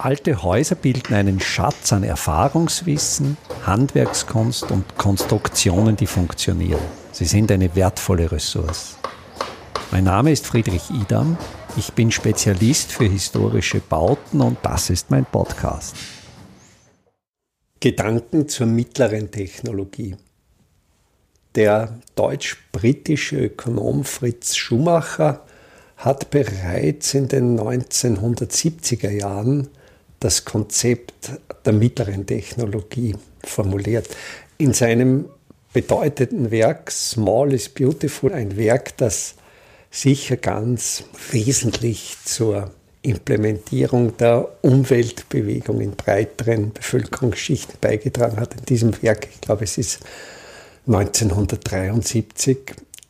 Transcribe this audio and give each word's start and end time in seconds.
Alte 0.00 0.44
Häuser 0.44 0.76
bilden 0.76 1.12
einen 1.12 1.40
Schatz 1.40 1.92
an 1.92 2.04
Erfahrungswissen, 2.04 3.36
Handwerkskunst 3.66 4.70
und 4.70 4.96
Konstruktionen, 4.96 5.96
die 5.96 6.06
funktionieren. 6.06 6.80
Sie 7.10 7.24
sind 7.24 7.50
eine 7.50 7.74
wertvolle 7.74 8.30
Ressource. 8.30 8.96
Mein 9.90 10.04
Name 10.04 10.30
ist 10.30 10.46
Friedrich 10.46 10.88
Idam. 10.90 11.36
Ich 11.76 11.94
bin 11.94 12.12
Spezialist 12.12 12.92
für 12.92 13.06
historische 13.06 13.80
Bauten 13.80 14.40
und 14.40 14.58
das 14.62 14.88
ist 14.88 15.10
mein 15.10 15.24
Podcast. 15.24 15.96
Gedanken 17.80 18.48
zur 18.48 18.68
mittleren 18.68 19.32
Technologie. 19.32 20.14
Der 21.56 21.98
deutsch-britische 22.14 23.46
Ökonom 23.46 24.04
Fritz 24.04 24.54
Schumacher 24.54 25.44
hat 25.96 26.30
bereits 26.30 27.14
in 27.14 27.26
den 27.26 27.58
1970er 27.58 29.10
Jahren 29.10 29.68
das 30.20 30.44
Konzept 30.44 31.30
der 31.64 31.72
mittleren 31.72 32.26
Technologie 32.26 33.14
formuliert. 33.44 34.08
In 34.58 34.72
seinem 34.72 35.26
bedeutenden 35.72 36.50
Werk 36.50 36.90
Small 36.90 37.52
is 37.52 37.68
Beautiful, 37.68 38.32
ein 38.32 38.56
Werk, 38.56 38.96
das 38.96 39.34
sicher 39.90 40.36
ganz 40.36 41.04
wesentlich 41.30 42.16
zur 42.24 42.70
Implementierung 43.02 44.16
der 44.16 44.48
Umweltbewegung 44.62 45.80
in 45.80 45.92
breiteren 45.92 46.72
Bevölkerungsschichten 46.72 47.76
beigetragen 47.80 48.38
hat. 48.38 48.54
In 48.54 48.64
diesem 48.64 49.02
Werk, 49.02 49.28
ich 49.32 49.40
glaube, 49.40 49.64
es 49.64 49.78
ist 49.78 50.00
1973 50.86 52.58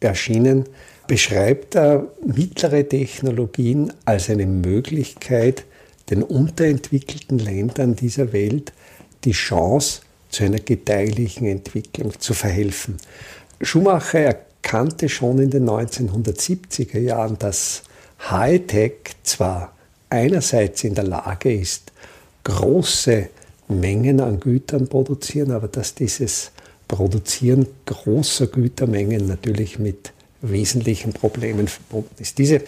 erschienen, 0.01 0.67
beschreibt 1.07 1.75
er 1.75 2.07
mittlere 2.25 2.87
Technologien 2.87 3.93
als 4.05 4.29
eine 4.29 4.47
Möglichkeit, 4.47 5.65
den 6.11 6.23
unterentwickelten 6.23 7.39
Ländern 7.39 7.97
dieser 7.97 8.33
Welt 8.33 8.73
die 9.25 9.33
Chance 9.33 10.01
zu 10.31 10.45
einer 10.45 10.59
gedeihlichen 10.59 11.47
Entwicklung 11.47 12.19
zu 12.19 12.35
verhelfen. 12.35 12.97
Schumacher 13.61 14.21
erkannte 14.21 15.09
schon 15.09 15.39
in 15.39 15.51
den 15.51 15.69
1970er 15.69 16.99
Jahren, 16.99 17.39
dass 17.39 17.83
Hightech 18.31 19.17
zwar 19.23 19.75
einerseits 20.11 20.85
in 20.85 20.95
der 20.95 21.05
Lage 21.05 21.53
ist, 21.53 21.93
große 22.45 23.29
Mengen 23.69 24.21
an 24.21 24.41
Gütern 24.41 24.89
produzieren, 24.89 25.53
aber 25.53 25.69
dass 25.69 25.95
dieses 25.95 26.51
Produzieren 26.87 27.67
großer 27.85 28.47
Gütermengen 28.47 29.27
natürlich 29.27 29.79
mit 29.79 30.13
wesentlichen 30.41 31.13
Problemen 31.13 31.69
verbunden 31.69 32.15
ist. 32.19 32.39
Diese 32.39 32.63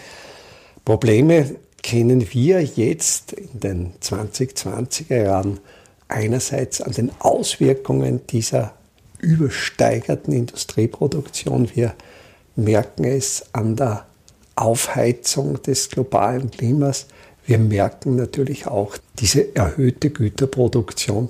Probleme 0.85 1.55
kennen 1.83 2.33
wir 2.33 2.61
jetzt 2.61 3.33
in 3.33 3.59
den 3.59 3.93
2020er 4.01 5.23
Jahren 5.23 5.59
einerseits 6.07 6.81
an 6.81 6.91
den 6.91 7.11
Auswirkungen 7.19 8.25
dieser 8.27 8.73
übersteigerten 9.19 10.33
Industrieproduktion. 10.33 11.69
Wir 11.73 11.93
merken 12.55 13.05
es 13.05 13.45
an 13.53 13.75
der 13.75 14.05
Aufheizung 14.55 15.61
des 15.61 15.89
globalen 15.89 16.51
Klimas. 16.51 17.07
Wir 17.45 17.57
merken 17.57 18.15
natürlich 18.15 18.67
auch 18.67 18.97
diese 19.19 19.55
erhöhte 19.55 20.09
Güterproduktion, 20.09 21.29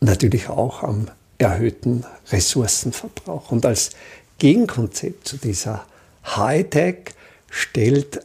natürlich 0.00 0.48
auch 0.48 0.82
am 0.82 1.08
erhöhten 1.38 2.04
Ressourcenverbrauch. 2.30 3.52
Und 3.52 3.66
als 3.66 3.90
Gegenkonzept 4.38 5.28
zu 5.28 5.36
dieser 5.36 5.84
Hightech 6.24 7.12
stellt 7.50 8.20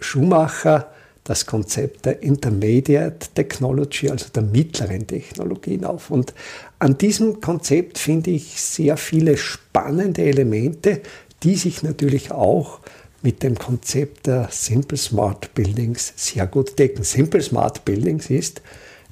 Schumacher 0.00 0.90
das 1.26 1.44
Konzept 1.44 2.06
der 2.06 2.22
Intermediate 2.22 3.28
Technology, 3.34 4.08
also 4.08 4.26
der 4.34 4.44
mittleren 4.44 5.06
Technologien 5.06 5.84
auf. 5.84 6.10
Und 6.10 6.32
an 6.78 6.96
diesem 6.96 7.40
Konzept 7.40 7.98
finde 7.98 8.30
ich 8.30 8.60
sehr 8.60 8.96
viele 8.96 9.36
spannende 9.36 10.22
Elemente, 10.22 11.02
die 11.42 11.56
sich 11.56 11.82
natürlich 11.82 12.30
auch 12.30 12.80
mit 13.22 13.42
dem 13.42 13.58
Konzept 13.58 14.28
der 14.28 14.48
Simple 14.52 14.96
Smart 14.96 15.52
Buildings 15.54 16.12
sehr 16.16 16.46
gut 16.46 16.78
decken. 16.78 17.02
Simple 17.02 17.42
Smart 17.42 17.84
Buildings 17.84 18.30
ist 18.30 18.62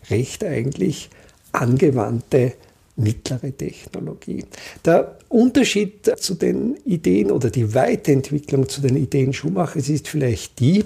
recht 0.08 0.44
eigentlich 0.44 1.10
angewandte 1.50 2.52
mittlere 2.96 3.52
Technologie. 3.52 4.44
Der 4.84 5.18
Unterschied 5.28 6.10
zu 6.18 6.34
den 6.34 6.76
Ideen 6.84 7.30
oder 7.30 7.50
die 7.50 7.74
Weiterentwicklung 7.74 8.68
zu 8.68 8.80
den 8.80 8.96
Ideen 8.96 9.32
Schumachers 9.32 9.88
ist 9.88 10.08
vielleicht 10.08 10.60
die, 10.60 10.84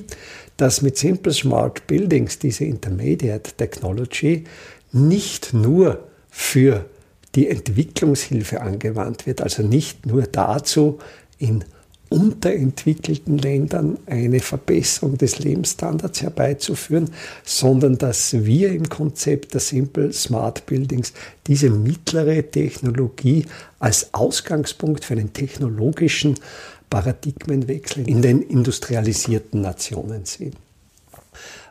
dass 0.57 0.83
mit 0.83 0.97
Simple 0.97 1.33
Smart 1.33 1.87
Buildings 1.87 2.39
diese 2.39 2.65
Intermediate 2.65 3.53
Technology 3.57 4.45
nicht 4.93 5.53
nur 5.53 6.09
für 6.31 6.87
die 7.35 7.49
Entwicklungshilfe 7.49 8.61
angewandt 8.61 9.27
wird, 9.27 9.43
also 9.43 9.63
nicht 9.63 10.07
nur 10.07 10.23
dazu, 10.23 10.99
in 11.39 11.65
unterentwickelten 12.09 13.39
Ländern 13.39 13.99
eine 14.07 14.41
Verbesserung 14.41 15.19
des 15.19 15.39
Lebensstandards 15.39 16.23
herbeizuführen, 16.23 17.11
sondern 17.45 17.99
dass 17.99 18.33
wir 18.33 18.73
im 18.73 18.89
Konzept 18.89 19.55
der 19.55 19.61
Simple 19.61 20.13
Smart 20.13 20.67
Buildings 20.67 21.13
diese 21.47 21.71
mittlere 21.71 22.51
Technologie 22.51 23.45
als 23.79 24.15
Ausgangspunkt 24.15 25.05
für 25.05 25.15
einen 25.15 25.33
technologischen 25.33 26.37
Paradigmenwechsel 26.91 28.09
in 28.09 28.23
den 28.23 28.43
industrialisierten 28.43 29.61
Nationen 29.61 30.25
sehen. 30.25 30.55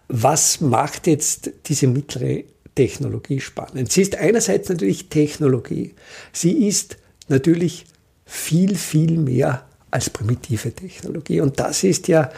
Was 0.08 0.62
macht 0.62 1.08
jetzt 1.08 1.52
diese 1.66 1.88
mittlere 1.88 2.44
Technologie 2.76 3.40
spannend? 3.40 3.92
Sie 3.92 4.04
ist 4.04 4.16
einerseits 4.16 4.70
natürlich 4.70 5.10
Technologie. 5.10 5.96
Sie 6.32 6.68
ist 6.68 6.98
natürlich 7.28 7.86
viel, 8.26 8.76
viel 8.76 9.18
mehr 9.18 9.67
als 9.92 10.10
primitive 10.10 10.72
Technologie. 10.74 11.42
Und 11.42 11.60
das 11.60 11.84
ist 11.84 12.08
ja 12.08 12.32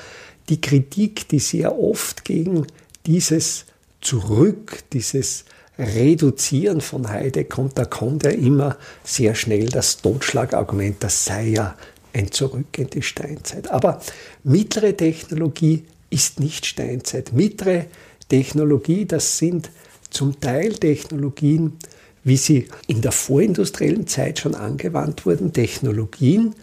die 0.50 0.62
Kritik, 0.62 1.28
die 1.30 1.40
sehr 1.40 1.78
oft 1.78 2.26
gegen 2.26 2.66
dieses 3.06 3.66
Zurück, 4.02 4.84
dieses 4.94 5.46
Reduzieren 5.78 6.82
von 6.82 7.10
Heide 7.10 7.46
kommt. 7.46 7.78
Da 7.78 7.86
kommt 7.86 8.24
ja 8.24 8.32
immer 8.32 8.78
sehr 9.04 9.36
schnell 9.36 9.68
das 9.68 9.98
Totschlagargument, 9.98 11.04
das 11.04 11.26
sei 11.26 11.50
ja 11.50 11.76
ein 12.14 12.32
Zurück 12.32 12.78
in 12.78 12.90
die 12.90 13.02
Steinzeit. 13.02 13.70
Aber 13.70 14.02
mittlere 14.44 14.96
Technologie 14.96 15.86
ist 16.10 16.40
nicht 16.40 16.66
Steinzeit. 16.66 17.34
Mittlere 17.34 17.86
Technologie, 18.28 19.06
das 19.06 19.38
sind 19.38 19.72
zum 20.10 20.40
Teil 20.40 20.74
Technologien, 20.74 21.78
wie 22.24 22.38
sie 22.38 22.68
in 22.88 23.02
der 23.02 23.12
vorindustriellen 23.12 24.08
Zeit 24.08 24.40
schon 24.40 24.56
angewandt 24.56 25.26
wurden, 25.26 25.54
Technologien, 25.54 26.56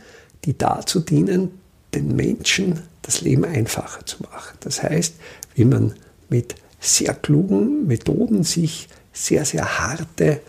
die 0.47 0.57
dazu 0.57 1.01
dienen, 1.01 1.61
den 1.95 2.17
Menschen 2.17 2.81
das 3.03 3.21
Leben 3.21 3.45
einfacher 3.45 4.05
zu 4.07 4.23
machen. 4.23 4.57
Das 4.61 4.83
heißt, 4.83 5.15
wie 5.55 5.65
man 5.65 5.95
mit 6.29 6.55
sehr 6.81 7.15
klugen 7.15 7.87
Methoden 7.87 8.43
sich 8.43 8.89
sehr, 9.13 9.45
sehr 9.45 9.79
harte, 9.79 10.41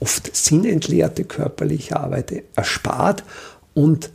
oft 0.00 0.34
sinnentleerte 0.34 1.24
körperliche 1.24 1.96
Arbeit 1.98 2.44
erspart 2.54 3.24
und 3.74 4.10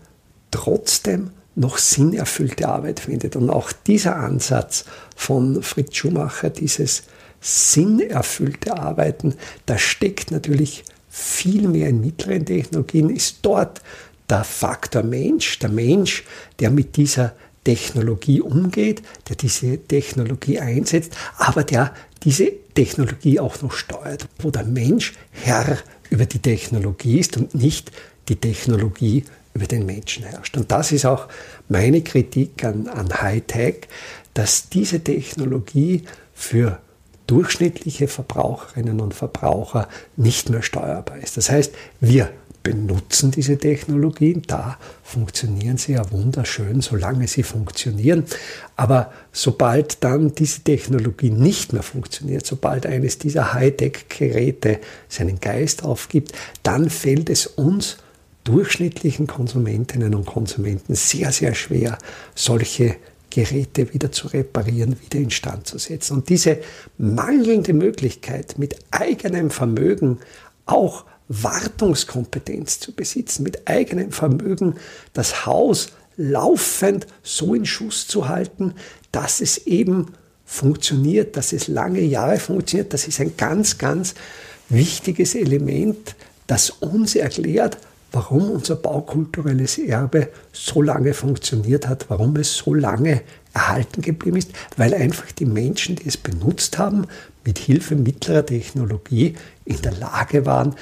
trotzdem 0.51 1.31
noch 1.55 1.77
sinnerfüllte 1.77 2.67
Arbeit 2.67 3.01
findet. 3.01 3.35
Und 3.35 3.49
auch 3.49 3.71
dieser 3.71 4.15
Ansatz 4.15 4.85
von 5.15 5.61
Fritz 5.61 5.95
Schumacher, 5.95 6.49
dieses 6.49 7.03
sinnerfüllte 7.41 8.77
Arbeiten, 8.77 9.35
da 9.65 9.77
steckt 9.77 10.31
natürlich 10.31 10.85
viel 11.09 11.67
mehr 11.67 11.89
in 11.89 11.99
mittleren 11.99 12.45
Technologien, 12.45 13.09
ist 13.09 13.39
dort 13.41 13.81
der 14.31 14.43
Faktor 14.43 15.03
Mensch, 15.03 15.59
der 15.59 15.69
Mensch, 15.69 16.23
der 16.59 16.71
mit 16.71 16.97
dieser 16.97 17.33
Technologie 17.63 18.41
umgeht, 18.41 19.03
der 19.29 19.35
diese 19.35 19.77
Technologie 19.77 20.59
einsetzt, 20.59 21.15
aber 21.37 21.63
der 21.63 21.93
diese 22.23 22.51
Technologie 22.73 23.39
auch 23.39 23.61
noch 23.61 23.73
steuert, 23.73 24.27
wo 24.39 24.49
der 24.49 24.63
Mensch 24.63 25.13
Herr 25.31 25.77
über 26.09 26.25
die 26.25 26.39
Technologie 26.39 27.19
ist 27.19 27.37
und 27.37 27.53
nicht 27.53 27.91
die 28.29 28.35
Technologie 28.35 29.25
über 29.53 29.65
den 29.67 29.85
Menschen 29.85 30.23
herrscht. 30.23 30.55
Und 30.57 30.71
das 30.71 30.91
ist 30.91 31.05
auch 31.05 31.27
meine 31.67 32.01
Kritik 32.01 32.63
an, 32.63 32.87
an 32.87 33.21
Hightech, 33.21 33.87
dass 34.33 34.69
diese 34.69 35.03
Technologie 35.03 36.03
für 36.33 36.79
durchschnittliche 37.27 38.07
Verbraucherinnen 38.07 38.99
und 38.99 39.13
Verbraucher 39.13 39.87
nicht 40.15 40.49
mehr 40.49 40.61
steuerbar 40.61 41.17
ist. 41.17 41.37
Das 41.37 41.49
heißt, 41.49 41.73
wir 41.99 42.31
benutzen 42.63 43.31
diese 43.31 43.57
Technologien. 43.57 44.43
Da 44.47 44.77
funktionieren 45.03 45.77
sie 45.77 45.93
ja 45.93 46.11
wunderschön, 46.11 46.81
solange 46.81 47.27
sie 47.27 47.43
funktionieren. 47.43 48.25
Aber 48.75 49.11
sobald 49.31 50.03
dann 50.03 50.35
diese 50.35 50.61
Technologie 50.61 51.31
nicht 51.31 51.73
mehr 51.73 51.83
funktioniert, 51.83 52.45
sobald 52.45 52.85
eines 52.85 53.17
dieser 53.17 53.53
Hightech-Geräte 53.53 54.79
seinen 55.09 55.39
Geist 55.39 55.83
aufgibt, 55.83 56.33
dann 56.63 56.89
fällt 56.89 57.29
es 57.29 57.47
uns 57.47 57.97
durchschnittlichen 58.43 59.27
Konsumentinnen 59.27 60.15
und 60.15 60.25
Konsumenten 60.25 60.95
sehr, 60.95 61.31
sehr 61.31 61.53
schwer, 61.53 61.97
solche 62.35 62.95
Geräte 63.29 63.93
wieder 63.93 64.11
zu 64.11 64.27
reparieren, 64.27 64.97
wieder 65.01 65.19
instand 65.19 65.65
zu 65.65 65.77
setzen. 65.77 66.17
Und 66.17 66.29
diese 66.29 66.59
mangelnde 66.97 67.73
Möglichkeit, 67.73 68.57
mit 68.57 68.75
eigenem 68.91 69.49
Vermögen 69.49 70.19
auch 70.65 71.05
Wartungskompetenz 71.31 72.79
zu 72.79 72.93
besitzen, 72.93 73.43
mit 73.43 73.67
eigenem 73.67 74.11
Vermögen 74.11 74.75
das 75.13 75.45
Haus 75.45 75.87
laufend 76.17 77.07
so 77.23 77.55
in 77.55 77.65
Schuss 77.65 78.07
zu 78.07 78.27
halten, 78.27 78.73
dass 79.11 79.39
es 79.39 79.65
eben 79.65 80.13
funktioniert, 80.45 81.37
dass 81.37 81.53
es 81.53 81.69
lange 81.69 82.01
Jahre 82.01 82.37
funktioniert, 82.37 82.93
das 82.93 83.07
ist 83.07 83.21
ein 83.21 83.37
ganz, 83.37 83.77
ganz 83.77 84.13
wichtiges 84.67 85.33
Element, 85.35 86.15
das 86.47 86.69
uns 86.69 87.15
erklärt, 87.15 87.77
warum 88.11 88.51
unser 88.51 88.75
baukulturelles 88.75 89.77
Erbe 89.77 90.29
so 90.51 90.81
lange 90.81 91.13
funktioniert 91.13 91.87
hat, 91.87 92.09
warum 92.09 92.35
es 92.35 92.57
so 92.57 92.73
lange 92.73 93.21
erhalten 93.53 94.01
geblieben 94.01 94.37
ist, 94.37 94.51
weil 94.75 94.93
einfach 94.93 95.31
die 95.31 95.45
Menschen, 95.45 95.95
die 95.95 96.07
es 96.07 96.17
benutzt 96.17 96.77
haben, 96.77 97.07
mit 97.45 97.57
Hilfe 97.57 97.95
mittlerer 97.95 98.45
Technologie 98.45 99.35
in 99.65 99.81
der 99.81 99.93
Lage 99.93 100.45
waren, 100.45 100.75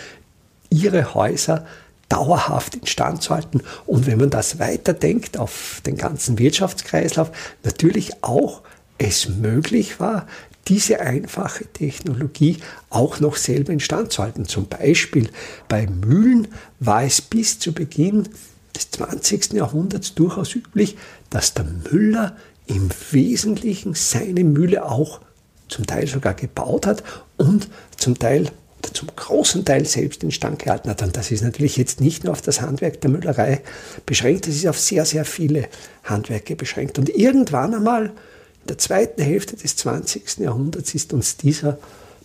ihre 0.69 1.13
Häuser 1.13 1.65
dauerhaft 2.09 2.75
instand 2.75 3.21
zu 3.21 3.33
halten. 3.33 3.61
Und 3.85 4.07
wenn 4.07 4.17
man 4.17 4.29
das 4.29 4.59
weiterdenkt 4.59 5.37
auf 5.37 5.81
den 5.85 5.95
ganzen 5.95 6.39
Wirtschaftskreislauf, 6.39 7.31
natürlich 7.63 8.23
auch 8.23 8.61
es 8.97 9.29
möglich 9.29 9.99
war, 9.99 10.27
diese 10.67 10.99
einfache 10.99 11.65
Technologie 11.65 12.57
auch 12.89 13.19
noch 13.19 13.37
selber 13.37 13.73
instand 13.73 14.11
zu 14.11 14.21
halten. 14.21 14.45
Zum 14.45 14.67
Beispiel 14.67 15.29
bei 15.67 15.87
Mühlen 15.87 16.47
war 16.79 17.03
es 17.03 17.21
bis 17.21 17.57
zu 17.59 17.73
Beginn 17.73 18.29
des 18.75 18.91
20. 18.91 19.53
Jahrhunderts 19.53 20.13
durchaus 20.13 20.53
üblich, 20.55 20.97
dass 21.29 21.53
der 21.53 21.65
Müller 21.91 22.35
im 22.67 22.89
Wesentlichen 23.11 23.95
seine 23.95 24.43
Mühle 24.43 24.85
auch 24.85 25.21
zum 25.69 25.87
Teil 25.87 26.07
sogar 26.07 26.35
gebaut 26.35 26.85
hat 26.85 27.03
und 27.37 27.67
zum 27.97 28.19
Teil 28.19 28.51
zum 28.81 29.09
großen 29.15 29.65
Teil 29.65 29.85
selbst 29.85 30.23
instand 30.23 30.59
gehalten 30.59 30.89
hat. 30.89 31.01
Und 31.01 31.15
das 31.15 31.31
ist 31.31 31.43
natürlich 31.43 31.77
jetzt 31.77 32.01
nicht 32.01 32.23
nur 32.23 32.33
auf 32.33 32.41
das 32.41 32.61
Handwerk 32.61 33.01
der 33.01 33.09
Müllerei 33.09 33.61
beschränkt, 34.05 34.47
das 34.47 34.55
ist 34.55 34.67
auf 34.67 34.79
sehr, 34.79 35.05
sehr 35.05 35.25
viele 35.25 35.67
Handwerke 36.03 36.55
beschränkt. 36.55 36.97
Und 36.97 37.09
irgendwann 37.09 37.73
einmal 37.73 38.05
in 38.05 38.67
der 38.67 38.77
zweiten 38.77 39.21
Hälfte 39.21 39.55
des 39.55 39.75
20. 39.75 40.39
Jahrhunderts 40.39 40.95
ist 40.95 41.13
uns 41.13 41.37
dieser 41.37 41.77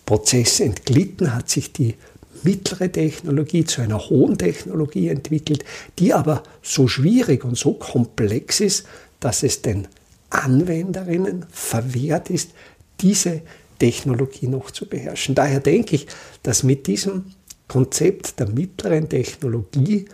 Prozess 0.07 0.61
entglitten, 0.61 1.35
hat 1.35 1.49
sich 1.49 1.73
die 1.73 1.95
mittlere 2.43 2.93
Technologie 2.93 3.65
zu 3.65 3.81
einer 3.81 3.99
hohen 4.11 4.37
Technologie 4.37 5.09
entwickelt, 5.09 5.65
die 5.99 6.13
aber 6.13 6.43
so 6.63 6.89
schwierig 6.89 7.45
und 7.45 7.57
so 7.57 7.75
komplex 7.75 8.61
ist, 8.61 8.87
dass 9.21 9.43
es 9.43 9.63
den 9.63 9.89
Anwenderinnen 10.31 11.47
verwehrt 11.51 12.29
ist, 12.29 12.51
diese 13.01 13.41
Technologie 13.85 14.47
noch 14.47 14.71
zu 14.71 14.87
beherrschen. 14.87 15.35
Daher 15.35 15.61
denke 15.61 15.95
ich, 15.95 16.07
dass 16.43 16.63
mit 16.63 16.87
diesem 16.87 17.35
Konzept 17.69 18.41
der 18.41 18.49
mittleren 18.49 19.11
Technologie 19.11 20.07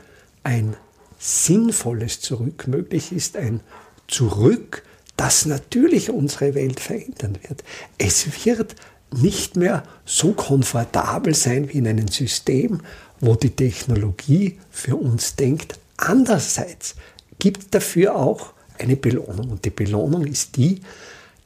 ein 0.43 0.75
sinnvolles 1.21 2.21
Zurück 2.21 2.67
möglich 2.67 3.13
ist, 3.13 3.37
ein 3.37 3.61
Zurück, 4.09 4.83
das 5.17 5.47
natürlich 5.47 6.11
unsere 6.11 6.57
Welt 6.57 6.81
verändern 6.81 7.39
wird. 7.47 7.63
Es 7.97 8.45
wird 8.45 8.75
nicht 9.15 9.55
mehr 9.55 9.85
so 10.05 10.33
komfortabel 10.33 11.37
sein 11.37 11.69
wie 11.69 11.79
in 11.79 11.87
einem 11.87 12.09
System, 12.09 12.81
wo 13.21 13.37
die 13.37 13.51
Technologie 13.51 14.59
für 14.73 14.97
uns 14.97 15.37
denkt. 15.37 15.79
Andererseits 15.97 16.97
gibt 17.39 17.73
dafür 17.73 18.17
auch 18.17 18.53
eine 18.79 18.97
Belohnung. 18.97 19.51
Und 19.51 19.65
die 19.65 19.71
Belohnung 19.71 20.27
ist 20.27 20.57
die, 20.57 20.81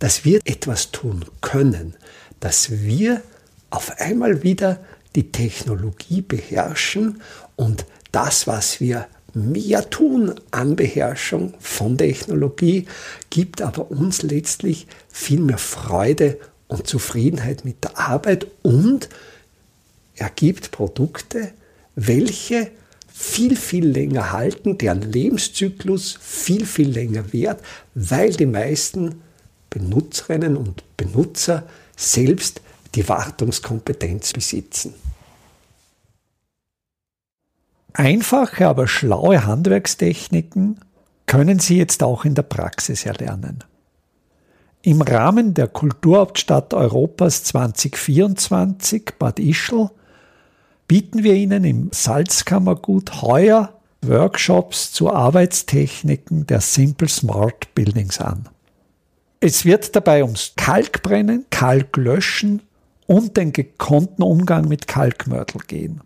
dass 0.04 0.22
wir 0.26 0.40
etwas 0.44 0.90
tun 0.90 1.24
können, 1.40 1.94
dass 2.38 2.70
wir 2.70 3.22
auf 3.70 3.98
einmal 3.98 4.42
wieder 4.42 4.84
die 5.14 5.32
Technologie 5.32 6.20
beherrschen 6.20 7.22
und 7.56 7.86
das, 8.12 8.46
was 8.46 8.82
wir 8.82 9.06
mehr 9.32 9.88
tun 9.88 10.34
an 10.50 10.76
Beherrschung 10.76 11.54
von 11.58 11.96
Technologie, 11.96 12.84
gibt 13.30 13.62
aber 13.62 13.90
uns 13.90 14.20
letztlich 14.20 14.88
viel 15.08 15.40
mehr 15.40 15.56
Freude 15.56 16.38
und 16.68 16.86
Zufriedenheit 16.86 17.64
mit 17.64 17.82
der 17.82 17.98
Arbeit 17.98 18.46
und 18.60 19.08
ergibt 20.16 20.70
Produkte, 20.70 21.50
welche 21.94 22.70
viel, 23.10 23.56
viel 23.56 23.86
länger 23.86 24.32
halten, 24.32 24.76
deren 24.76 25.00
Lebenszyklus 25.00 26.18
viel, 26.20 26.66
viel 26.66 26.90
länger 26.90 27.32
währt, 27.32 27.62
weil 27.94 28.34
die 28.34 28.44
meisten 28.44 29.22
Benutzerinnen 29.74 30.56
und 30.56 30.84
Benutzer 30.96 31.64
selbst 31.96 32.60
die 32.94 33.08
Wartungskompetenz 33.08 34.32
besitzen. 34.32 34.94
Einfache, 37.92 38.68
aber 38.68 38.86
schlaue 38.86 39.46
Handwerkstechniken 39.46 40.80
können 41.26 41.58
Sie 41.58 41.76
jetzt 41.76 42.04
auch 42.04 42.24
in 42.24 42.36
der 42.36 42.42
Praxis 42.42 43.04
erlernen. 43.04 43.64
Im 44.82 45.02
Rahmen 45.02 45.54
der 45.54 45.66
Kulturhauptstadt 45.66 46.72
Europas 46.72 47.42
2024 47.42 49.14
Bad 49.18 49.40
Ischl 49.40 49.90
bieten 50.86 51.24
wir 51.24 51.34
Ihnen 51.34 51.64
im 51.64 51.90
Salzkammergut 51.92 53.22
heuer 53.22 53.72
Workshops 54.02 54.92
zu 54.92 55.12
Arbeitstechniken 55.12 56.46
der 56.46 56.60
Simple 56.60 57.08
Smart 57.08 57.74
Buildings 57.74 58.20
an. 58.20 58.48
Es 59.46 59.66
wird 59.66 59.94
dabei 59.94 60.22
ums 60.22 60.54
Kalkbrennen, 60.56 61.44
Kalklöschen 61.50 62.62
und 63.06 63.36
den 63.36 63.52
gekonnten 63.52 64.22
Umgang 64.22 64.68
mit 64.68 64.86
Kalkmörtel 64.86 65.60
gehen. 65.66 66.00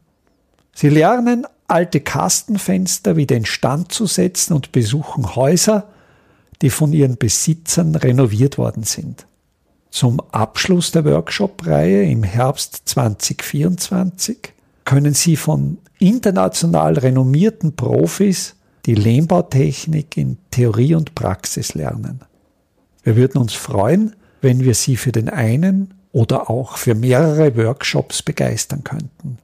Sie 0.75 0.88
lernen 0.88 1.46
alte 1.69 2.00
Kastenfenster 2.00 3.14
wieder 3.14 3.37
instand 3.37 3.93
zu 3.93 4.06
setzen 4.06 4.55
und 4.55 4.73
besuchen 4.73 5.37
Häuser, 5.37 5.88
die 6.62 6.70
von 6.70 6.93
ihren 6.93 7.17
Besitzern 7.17 7.94
renoviert 7.94 8.58
worden 8.58 8.82
sind. 8.82 9.29
Zum 9.93 10.19
Abschluss 10.32 10.91
der 10.91 11.05
Workshop-Reihe 11.05 12.11
im 12.11 12.25
Herbst 12.25 12.82
2024 12.87 14.52
können 14.84 15.14
Sie 15.14 15.37
von 15.37 15.79
international 16.00 16.99
renommierten 16.99 17.76
Profis 17.76 18.56
die 18.84 18.96
Lehmbautechnik 18.96 20.17
in 20.17 20.38
Theorie 20.50 20.96
und 20.96 21.14
Praxis 21.14 21.75
lernen. 21.75 22.25
Wir 23.08 23.16
würden 23.16 23.40
uns 23.40 23.55
freuen, 23.55 24.14
wenn 24.43 24.60
wir 24.60 24.75
Sie 24.75 24.99
für 24.99 25.12
den 25.12 25.31
einen 25.31 25.94
oder 26.12 26.50
auch 26.50 26.77
für 26.77 26.94
mehrere 26.94 27.56
Workshops 27.56 28.22
begeistern 28.22 28.84
könnten. 28.84 29.38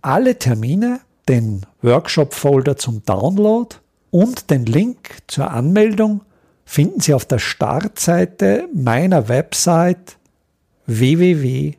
Alle 0.00 0.38
Termine, 0.38 1.00
den 1.28 1.66
Workshop-Folder 1.82 2.78
zum 2.78 3.04
Download 3.04 3.76
und 4.10 4.48
den 4.50 4.64
Link 4.64 5.18
zur 5.26 5.50
Anmeldung 5.50 6.22
finden 6.64 7.00
Sie 7.00 7.12
auf 7.12 7.26
der 7.26 7.38
Startseite 7.38 8.66
meiner 8.72 9.28
Website 9.28 10.16
www.idam.at. 10.86 11.76